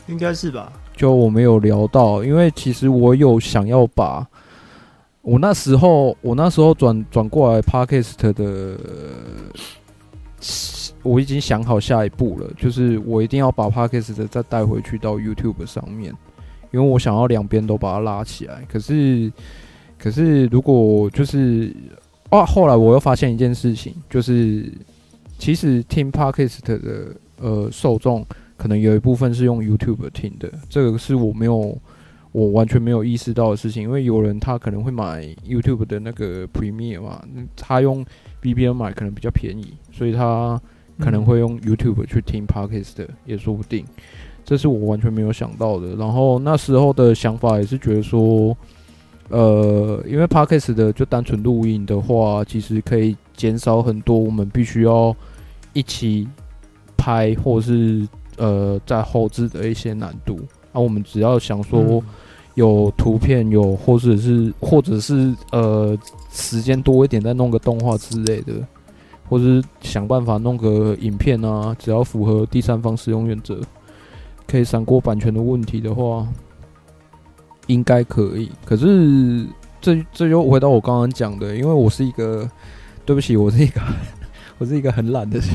[0.06, 0.72] 应该是吧。
[0.96, 4.26] 就我没有聊到，因为其实我有想要把，
[5.22, 8.78] 我那时候我那时候转转过来 Podcast 的，
[11.02, 16.14] 我已经想好下一步了，就是我一定要把 Podcast 再带回去到 YouTube 上面。
[16.70, 19.32] 因为我想要两边都把它拉起来，可是，
[19.98, 21.74] 可是如果就是
[22.30, 24.72] 啊，后来我又发现一件事情，就是
[25.38, 28.24] 其实听 Podcast 的呃受众
[28.56, 31.76] 可能有一部分是用 YouTube 听的，这个是我没有
[32.32, 37.22] 我完全没有意识到的事情，因为有人他可能会买 YouTube 的那个 Premium 嘛，
[37.56, 38.04] 他用
[38.42, 40.60] VPN 买可能比较便宜，所以他
[40.98, 43.84] 可能会用 YouTube 去听 Podcast 也说不定。
[44.44, 45.94] 这是我完全没有想到的。
[45.96, 48.56] 然后那时候的想法也是觉得说，
[49.28, 55.14] 呃，因为 Podcast 的就单纯录音的话，其实可以减少很多我们必须要
[55.72, 56.26] 一起
[56.96, 60.38] 拍或是呃在后置的一些难度。
[60.72, 62.02] 那、啊、我们只要想说
[62.54, 65.96] 有图片，有或者是或者是呃
[66.30, 68.54] 时间多一点，再弄个动画之类的，
[69.28, 73.60] 或者是想办法弄个影片啊，只要符合第三方使用原则。
[74.46, 76.26] 可以闪过版权的问题的话，
[77.68, 78.50] 应该可以。
[78.66, 79.46] 可是
[79.80, 82.50] 这这就回到我刚刚讲的，因为我是一个，
[83.06, 83.80] 对不起，我是一个，
[84.58, 85.48] 我是一个很懒的人，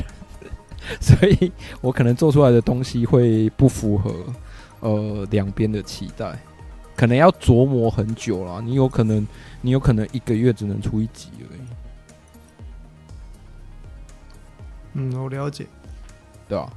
[0.98, 4.14] 所以我可能做出来的东西会不符合
[4.80, 6.38] 呃两边的期待，
[6.96, 8.62] 可能要琢磨很久啦。
[8.64, 9.26] 你有可能，
[9.60, 11.60] 你有可能一个月只能出一集而已。
[14.94, 15.66] 嗯，我了解，
[16.48, 16.72] 对啊。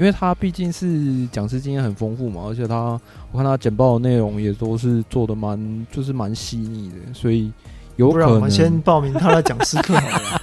[0.00, 2.98] 因为他毕竟是讲师经验很丰富嘛，而且他
[3.30, 7.52] 我看他简报的内容也都是做的蛮就是蛮细腻的，所以
[7.96, 10.40] 有可能我们先报名他的讲师课好了。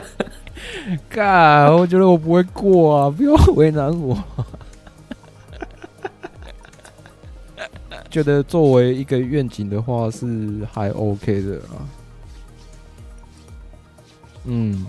[1.10, 4.16] 干，我觉得我不会过啊，不要为难我。
[8.08, 11.76] 觉得作为一个愿景的话是还 OK 的啊。
[14.46, 14.86] 嗯，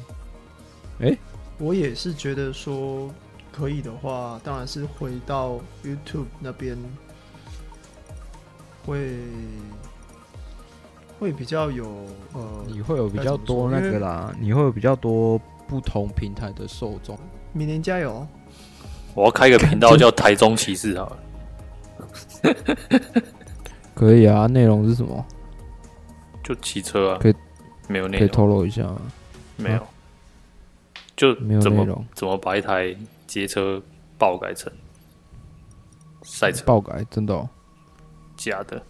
[1.01, 1.17] 哎。
[1.59, 3.13] 我也是觉得说
[3.51, 6.77] 可以的话，当然是回到 YouTube 那边
[8.85, 9.11] 会
[11.19, 11.85] 会比较有
[12.33, 17.19] 呃，你会有比较多那个啦，你会有比较多不同平台的受众。
[17.51, 18.25] 明年加油！
[19.13, 21.19] 我要开个频道叫台中骑士好了。
[23.93, 25.25] 可以啊，内容是什么？
[26.41, 27.35] 就骑车啊，可以
[27.89, 29.01] 没有内容，可以透露一下吗？
[29.57, 29.85] 没有。
[31.19, 32.95] 就怎么没有内容怎么把一台
[33.27, 33.81] 街车
[34.17, 34.71] 爆改成
[36.23, 36.63] 赛车？
[36.65, 37.49] 爆改真的、哦？
[38.37, 38.81] 假的？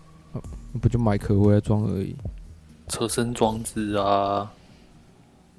[0.79, 2.15] 不就买壳回来装而已？
[2.87, 4.51] 车身装置啊？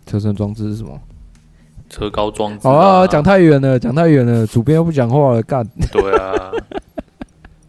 [0.06, 0.96] 车身装置是什么？
[1.88, 2.70] 车高装置、啊。
[2.70, 5.66] 好啊，讲太远了，讲太远了，主编又不讲话了，干。
[5.90, 6.52] 对啊。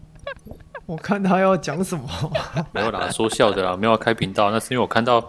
[0.85, 2.07] 我看他要讲什么？
[2.71, 5.27] 没有啦，说笑的啦，没有开频道，那是因为我看到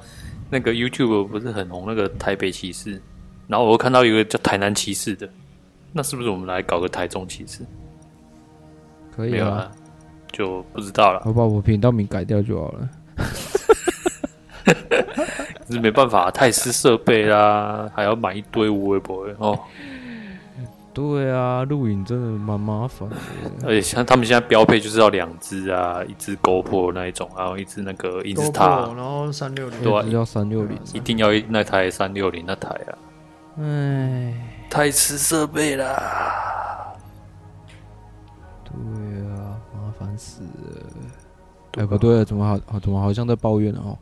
[0.50, 3.00] 那个 YouTube 不是很红，那个台北骑士。
[3.52, 5.28] 然后我又看到一个叫台南骑士的，
[5.92, 7.60] 那是不是我们来搞个台中骑士？
[9.14, 9.70] 可以啊，没有啊，
[10.32, 11.20] 就不知道了。
[11.26, 12.88] 我把我频道名改掉就好了。
[14.64, 19.60] 可是没办法，太师设备啦，还要买一堆无微博哦。
[20.94, 23.16] 对啊，录影真的蛮麻烦的。
[23.64, 32.96] 而且像他们现在标配就是要两只啊，一只 GoPro 那一种，还有一只那个 Insta，然后三六零，对啊，要三六零，一定要那台三六零那台啊。
[33.60, 34.34] 哎，
[34.70, 36.94] 太吃设备啦。
[38.64, 38.72] 对
[39.28, 40.82] 啊，麻烦死了。
[41.72, 42.78] 哎，不对了，怎么好？
[42.80, 43.98] 怎么好像在抱怨哦？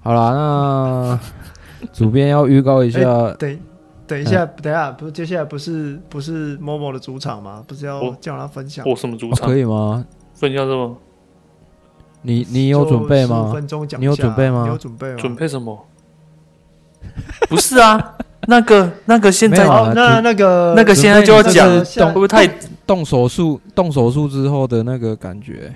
[0.00, 1.20] 好啦，那
[1.92, 3.32] 主编要预告一下。
[3.38, 3.58] 对。
[4.06, 7.64] 等一下，等一下，不是接下来不是不是 Momo 的主场吗？
[7.66, 8.86] 不是要叫他分享？
[8.88, 9.48] 我什么主场？
[9.48, 10.06] 可以吗？
[10.32, 10.96] 分享什么？
[12.22, 13.50] 你你有准备吗？
[13.52, 14.62] 分钟讲，你有准备吗？
[14.62, 15.16] 你有准备吗？
[15.18, 15.84] 准备什么？
[17.48, 18.15] 不是啊，
[18.46, 22.46] 那个那个现在那那个那个现在就要讲，动会不会太
[22.86, 23.60] 动手术？
[23.74, 25.72] 动手术之后的那个感觉？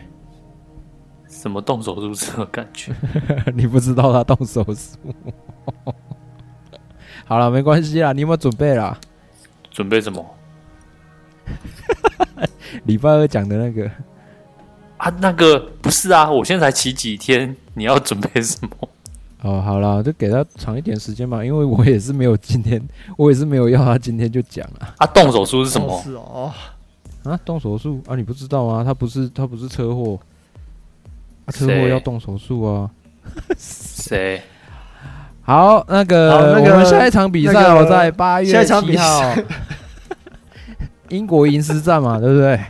[1.28, 2.92] 什么动手术之后的感觉？
[3.54, 4.96] 你不知道他动手术？
[7.24, 8.98] 好了，没关系啦，你有没有准备啦？
[9.70, 10.24] 准备什么？
[12.84, 13.90] 礼拜二讲的那个
[14.98, 18.88] 啊，那个不是啊，我现在才骑几天，你要准备什么？
[19.42, 22.80] 哦，好了，就给他长一点时间嘛，因为我也是没有今天，
[23.16, 24.94] 我也是没有要他今天就讲了。
[24.98, 25.94] 啊，动手术是什么？
[25.94, 26.52] 哦，是哦，
[27.24, 28.84] 啊，动手术啊，你不知道吗？
[28.84, 30.18] 他不是他不是车祸，
[31.46, 32.90] 啊，车祸要动手术啊？
[33.56, 34.42] 谁？
[35.42, 39.34] 好，那个，那个、我们下一场比赛哦，在八月七号，
[41.08, 42.60] 英国银狮战嘛， 对不对？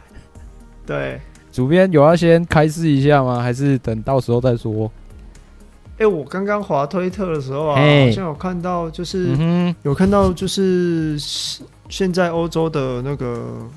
[0.86, 1.20] 对。
[1.52, 3.40] 主编有要先开示一下吗？
[3.42, 4.90] 还是等到时候再说？
[6.00, 11.14] 哎、欸，我刚刚滑推特的时候啊，好像有看到，就是、嗯、有看到，就是
[11.90, 13.68] 现在欧洲的那个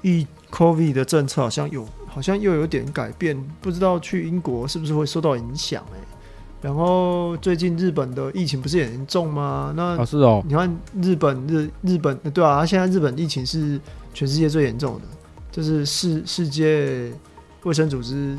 [0.00, 5.84] 疫 COVID 的政策好像有，好像又有点改变，不知道去英国是不是会受到影响？
[5.92, 5.98] 哎。
[6.62, 9.74] 然后最近日本的疫情不是也很严重吗？
[9.76, 13.78] 那啊是哦，你看日本日日本对啊，现在日本疫情是
[14.14, 15.02] 全世界最严重的，
[15.50, 17.12] 这、就是世世界
[17.64, 18.38] 卫生组织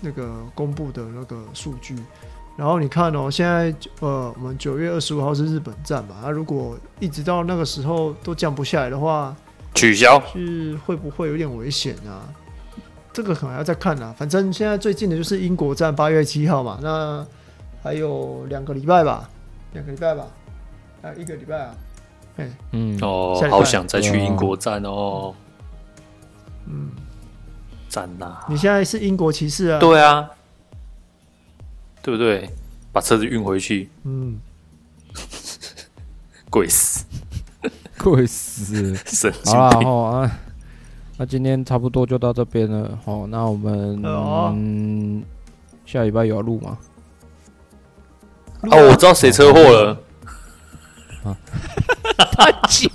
[0.00, 1.96] 那个公布的那个数据。
[2.56, 9.34] 然后你看哦，现在呃，我们九月二十五号是日本站嘛，那如果一直到那个时候都降不下来的话，
[9.74, 12.28] 取消是会不会有点危险啊？
[13.12, 14.14] 这个可能还要再看啊。
[14.16, 17.26] 反正现在最近的就是英国站八月七号嘛，那。
[17.84, 19.28] 还有两个礼拜吧，
[19.72, 20.24] 两个礼拜吧，
[21.02, 21.74] 还有一个礼拜啊，
[22.36, 25.34] 哎，嗯，哦，好想再去英国站哦，
[26.68, 26.92] 嗯，
[27.88, 28.36] 站呐！
[28.48, 29.80] 你现在是英国骑士啊？
[29.80, 30.30] 对啊，
[32.02, 32.50] 对不对？
[32.92, 34.38] 把车子运回去，嗯，
[36.50, 37.06] 贵死，
[37.96, 40.30] 贵死，神经病啊！
[41.16, 45.22] 那今天差不多就到这边了，好，那我们嗯，
[45.86, 46.76] 下礼拜有要录吗？
[48.70, 49.98] 哦，我知道谁车祸了。
[51.24, 51.36] 啊，
[52.36, 52.90] 太久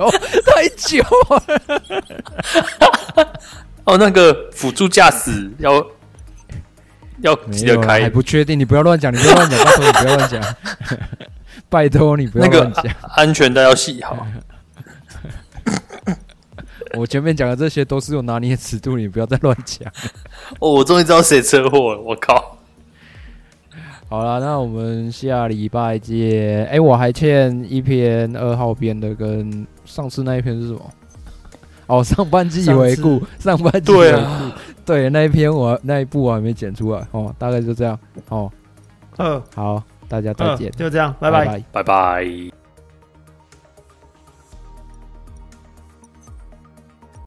[0.45, 1.43] 太久了。
[3.85, 5.83] 哦，那个辅助驾驶要
[7.21, 10.41] 要记得开，还不确定，你不要乱讲，你不要乱讲，拜托你不要乱讲，
[11.69, 12.83] 拜托你不要乱讲，
[13.15, 14.25] 安全带要系好。
[16.97, 19.91] 我前面讲的这些都是有拿捏尺度，你不要再乱讲。
[20.59, 22.57] 哦，我终于知道谁车祸了，我靠！
[24.09, 26.63] 好了，那我们下礼拜见。
[26.65, 30.79] 哎、欸，我还欠一篇二号编的，跟上次那一篇是什么？
[31.87, 34.01] 哦，上半季回顾，上，上半季回顾。
[34.01, 37.05] 对啊，对，那一篇我那一部我还没剪出来。
[37.11, 37.97] 哦，大概就这样。
[38.29, 38.51] 哦，
[39.17, 40.71] 嗯，好，大家再见。
[40.71, 42.66] 就这样，拜拜，拜拜。